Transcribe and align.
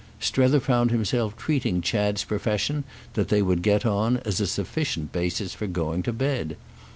Strether 0.19 0.59
found 0.59 0.89
himself 0.89 1.37
treating 1.37 1.79
Chad's 1.81 2.23
profession 2.23 2.85
that 3.13 3.27
they 3.27 3.43
would 3.43 3.61
get 3.61 3.85
on 3.85 4.17
as 4.25 4.41
a 4.41 4.47
sufficient 4.47 5.11
basis 5.11 5.53
for 5.53 5.67
going 5.67 6.01
to 6.01 6.11
bed. 6.11 6.55